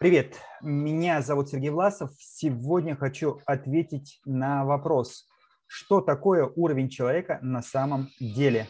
Привет, 0.00 0.40
меня 0.62 1.22
зовут 1.22 1.48
Сергей 1.48 1.70
Власов. 1.70 2.12
Сегодня 2.20 2.94
хочу 2.94 3.40
ответить 3.46 4.20
на 4.24 4.64
вопрос, 4.64 5.26
что 5.66 6.00
такое 6.00 6.46
уровень 6.54 6.88
человека 6.88 7.40
на 7.42 7.62
самом 7.62 8.08
деле. 8.20 8.68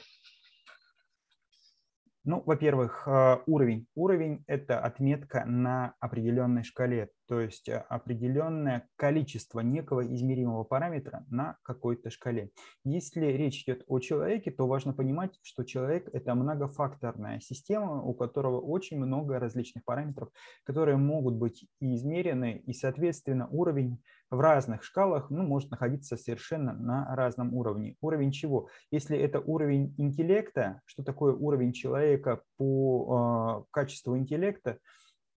Ну, 2.24 2.42
во-первых, 2.46 3.06
э, 3.06 3.42
уровень. 3.44 3.86
Уровень– 3.94 4.42
это 4.46 4.80
отметка 4.80 5.44
на 5.44 5.92
определенной 6.00 6.64
шкале, 6.64 7.10
то 7.28 7.40
есть 7.40 7.68
э, 7.68 7.84
определенное 7.88 8.88
количество 8.96 9.60
некого 9.60 10.06
измеримого 10.14 10.64
параметра 10.64 11.24
на 11.28 11.58
какой-то 11.62 12.10
шкале. 12.10 12.50
Если 12.84 13.26
речь 13.26 13.62
идет 13.64 13.84
о 13.86 13.98
человеке, 14.00 14.50
то 14.50 14.66
важно 14.66 14.94
понимать, 14.94 15.38
что 15.42 15.64
человек– 15.64 16.08
это 16.12 16.34
многофакторная 16.34 17.40
система, 17.40 18.02
у 18.02 18.14
которого 18.14 18.60
очень 18.60 18.98
много 18.98 19.38
различных 19.38 19.84
параметров, 19.84 20.30
которые 20.64 20.96
могут 20.96 21.34
быть 21.34 21.66
измерены, 21.80 22.62
и, 22.66 22.72
соответственно, 22.72 23.46
уровень 23.48 24.02
в 24.30 24.40
разных 24.40 24.82
шкалах 24.82 25.30
ну, 25.30 25.42
может 25.42 25.70
находиться 25.70 26.16
совершенно 26.16 26.72
на 26.72 27.14
разном 27.14 27.54
уровне. 27.54 27.96
Уровень 28.00 28.30
чего? 28.30 28.68
Если 28.90 29.18
это 29.18 29.40
уровень 29.40 29.94
интеллекта, 29.98 30.80
что 30.86 31.02
такое 31.02 31.34
уровень 31.34 31.72
человека 31.72 32.42
по 32.56 33.64
э, 33.64 33.64
качеству 33.70 34.16
интеллекта, 34.16 34.78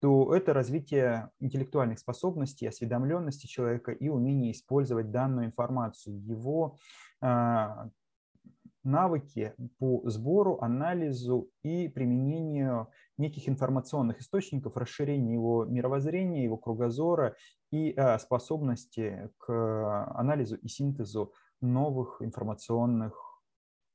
то 0.02 0.36
это 0.36 0.54
развитие 0.54 1.30
интеллектуальных 1.40 2.00
способностей, 2.00 2.68
осведомленности 2.68 3.46
человека 3.46 3.92
и 3.92 4.10
умение 4.10 4.52
использовать 4.52 5.12
данную 5.12 5.46
информацию, 5.46 6.20
его 6.20 6.76
э, 7.22 7.68
навыки 8.84 9.54
по 9.78 10.02
сбору, 10.10 10.60
анализу 10.60 11.52
и 11.64 11.88
применению 11.88 12.88
неких 13.18 13.48
информационных 13.48 14.22
источников, 14.22 14.76
расширение 14.76 15.34
его 15.34 15.66
мировоззрения, 15.66 16.44
его 16.44 16.58
кругозора 16.58 17.36
и 17.72 17.94
а, 17.94 18.18
способности 18.18 19.30
к 19.38 20.08
анализу 20.16 20.56
и 20.56 20.68
синтезу 20.68 21.34
новых 21.62 22.22
информационных 22.22 23.14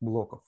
блоков. 0.01 0.43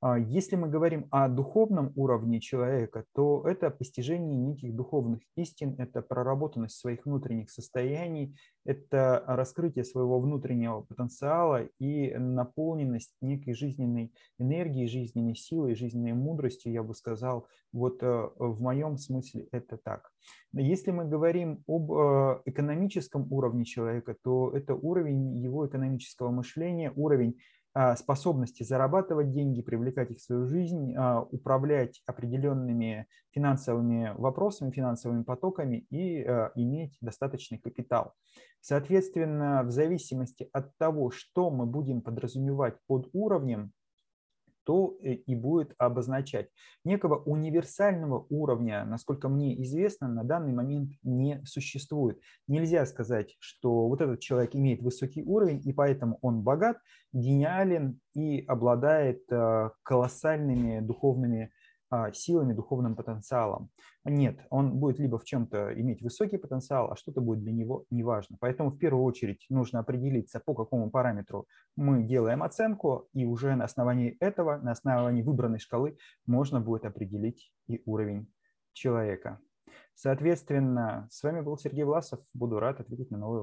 А, 0.00 0.16
если 0.16 0.54
мы 0.54 0.68
говорим 0.68 1.08
о 1.10 1.28
духовном 1.28 1.92
уровне 1.96 2.40
человека, 2.40 3.04
то 3.14 3.42
это 3.46 3.70
постижение 3.70 4.36
неких 4.36 4.74
духовных 4.74 5.20
истин, 5.36 5.74
это 5.78 6.02
проработанность 6.02 6.78
своих 6.78 7.04
внутренних 7.04 7.50
состояний, 7.50 8.36
это 8.64 9.24
раскрытие 9.26 9.84
своего 9.84 10.20
внутреннего 10.20 10.82
потенциала 10.82 11.68
и 11.80 12.14
наполненность 12.14 13.14
некой 13.20 13.54
жизненной 13.54 14.12
энергией, 14.38 14.86
жизненной 14.86 15.34
силой, 15.34 15.74
жизненной 15.74 16.12
мудростью, 16.12 16.72
я 16.72 16.84
бы 16.84 16.94
сказал, 16.94 17.48
вот 17.72 18.02
э, 18.02 18.28
в 18.38 18.60
моем 18.60 18.98
смысле 18.98 19.48
это 19.50 19.78
так. 19.78 20.12
Если 20.52 20.92
мы 20.92 21.06
говорим 21.06 21.64
об 21.66 21.92
э, 21.92 22.42
экономическом 22.46 23.30
уровне 23.32 23.64
человека, 23.64 24.14
то 24.22 24.50
это 24.54 24.74
уровень 24.74 25.36
его 25.36 25.66
экономического 25.66 26.30
мышления, 26.30 26.92
уровень 26.94 27.38
способности 27.96 28.62
зарабатывать 28.62 29.30
деньги, 29.30 29.62
привлекать 29.62 30.10
их 30.10 30.18
в 30.18 30.22
свою 30.22 30.46
жизнь, 30.46 30.94
а, 30.96 31.22
управлять 31.22 32.02
определенными 32.06 33.06
финансовыми 33.30 34.14
вопросами, 34.16 34.70
финансовыми 34.70 35.22
потоками 35.22 35.86
и 35.90 36.22
а, 36.24 36.50
иметь 36.54 36.96
достаточный 37.00 37.58
капитал. 37.58 38.14
Соответственно, 38.60 39.62
в 39.62 39.70
зависимости 39.70 40.48
от 40.52 40.76
того, 40.76 41.10
что 41.10 41.50
мы 41.50 41.66
будем 41.66 42.02
подразумевать 42.02 42.74
под 42.86 43.08
уровнем, 43.12 43.72
то 44.68 44.98
и 45.00 45.34
будет 45.34 45.72
обозначать. 45.78 46.50
Некого 46.84 47.16
универсального 47.16 48.26
уровня, 48.28 48.84
насколько 48.84 49.30
мне 49.30 49.62
известно, 49.62 50.08
на 50.08 50.24
данный 50.24 50.52
момент 50.52 50.90
не 51.02 51.42
существует. 51.46 52.20
Нельзя 52.46 52.84
сказать, 52.84 53.34
что 53.38 53.88
вот 53.88 54.02
этот 54.02 54.20
человек 54.20 54.54
имеет 54.54 54.82
высокий 54.82 55.22
уровень, 55.22 55.62
и 55.64 55.72
поэтому 55.72 56.18
он 56.20 56.42
богат, 56.42 56.76
гениален 57.14 57.98
и 58.14 58.44
обладает 58.46 59.22
э, 59.30 59.70
колоссальными 59.82 60.80
духовными 60.80 61.50
силами, 62.12 62.52
духовным 62.52 62.96
потенциалом. 62.96 63.70
Нет, 64.04 64.40
он 64.50 64.78
будет 64.78 64.98
либо 64.98 65.18
в 65.18 65.24
чем-то 65.24 65.72
иметь 65.80 66.02
высокий 66.02 66.38
потенциал, 66.38 66.90
а 66.90 66.96
что-то 66.96 67.20
будет 67.20 67.40
для 67.40 67.52
него 67.52 67.84
неважно. 67.90 68.36
Поэтому 68.40 68.70
в 68.70 68.78
первую 68.78 69.04
очередь 69.04 69.44
нужно 69.50 69.80
определиться, 69.80 70.40
по 70.40 70.54
какому 70.54 70.90
параметру 70.90 71.46
мы 71.76 72.02
делаем 72.02 72.42
оценку, 72.42 73.08
и 73.12 73.24
уже 73.24 73.54
на 73.56 73.64
основании 73.64 74.16
этого, 74.20 74.58
на 74.58 74.72
основании 74.72 75.22
выбранной 75.22 75.58
шкалы 75.58 75.98
можно 76.26 76.60
будет 76.60 76.84
определить 76.84 77.52
и 77.66 77.82
уровень 77.84 78.32
человека. 78.72 79.40
Соответственно, 79.94 81.08
с 81.10 81.22
вами 81.22 81.40
был 81.40 81.58
Сергей 81.58 81.84
Власов. 81.84 82.20
Буду 82.32 82.60
рад 82.60 82.80
ответить 82.80 83.10
на 83.10 83.18
новые 83.18 83.36